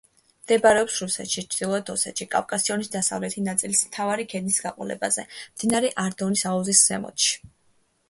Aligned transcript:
მდებარეობს 0.43 0.95
რუსეთში, 1.03 1.43
ჩრდილოეთ 1.55 1.91
ოსეთში, 1.95 2.27
კავკასიონის 2.33 2.91
დასავლეთი 2.97 3.45
ნაწილის 3.51 3.85
მთავარი 3.93 4.29
ქედის 4.35 4.61
გაყოლებაზე, 4.67 5.31
მდინარე 5.39 5.97
არდონის 6.09 6.49
აუზის 6.57 6.87
ზემოთში. 6.93 7.43